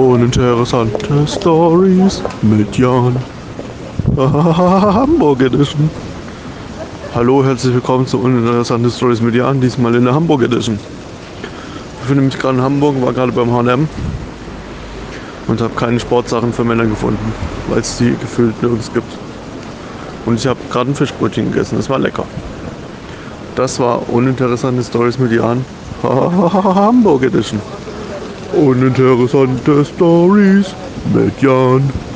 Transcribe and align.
Uninteressante 0.00 1.26
Stories 1.28 2.22
mit 2.40 2.74
Jan. 2.78 3.14
Hamburg 4.16 5.42
Edition. 5.42 5.90
Hallo, 7.14 7.44
herzlich 7.44 7.74
willkommen 7.74 8.06
zu 8.06 8.18
Uninteressante 8.18 8.90
Stories 8.90 9.20
mit 9.20 9.34
Jan, 9.34 9.60
diesmal 9.60 9.94
in 9.94 10.06
der 10.06 10.14
Hamburg 10.14 10.42
Edition. 10.42 10.78
Ich 11.42 12.00
befinde 12.00 12.22
mich 12.24 12.38
gerade 12.38 12.56
in 12.56 12.62
Hamburg, 12.62 12.96
war 13.02 13.12
gerade 13.12 13.30
beim 13.30 13.52
H&M 13.52 13.86
und 15.48 15.60
habe 15.60 15.74
keine 15.74 16.00
Sportsachen 16.00 16.54
für 16.54 16.64
Männer 16.64 16.86
gefunden, 16.86 17.34
weil 17.68 17.80
es 17.80 17.98
die 17.98 18.16
gefühlt 18.18 18.60
nirgends 18.62 18.90
gibt. 18.94 19.12
Und 20.24 20.36
ich 20.36 20.46
habe 20.46 20.58
gerade 20.70 20.92
ein 20.92 20.94
Fischbrötchen 20.94 21.52
gegessen, 21.52 21.76
das 21.76 21.90
war 21.90 21.98
lecker. 21.98 22.24
Das 23.54 23.78
war 23.78 24.08
Uninteressante 24.08 24.82
Stories 24.82 25.18
mit 25.18 25.30
Jan. 25.30 25.62
Hamburg 26.02 27.22
Edition. 27.22 27.60
Uninteressante 28.52 29.84
Stories 29.84 30.74
mit 31.04 31.40
Jan. 31.40 32.09